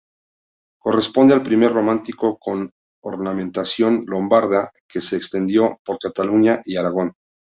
[0.79, 2.67] Corresponde al primer románico con
[3.03, 7.13] ornamentación lombarda que se extendió por Cataluña y Aragón.